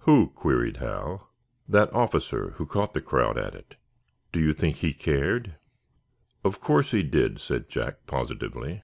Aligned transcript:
"Who?" 0.00 0.28
queried 0.34 0.76
Hal. 0.76 1.30
"That 1.66 1.90
officer 1.94 2.50
who 2.56 2.66
caught 2.66 2.92
the 2.92 3.00
crowd 3.00 3.38
at 3.38 3.54
it." 3.54 3.76
"Do 4.30 4.38
you 4.38 4.52
think 4.52 4.76
he 4.76 4.92
cared?" 4.92 5.56
"Of 6.44 6.60
course 6.60 6.90
he 6.90 7.02
did," 7.02 7.40
said 7.40 7.70
Jack, 7.70 8.04
positively. 8.06 8.82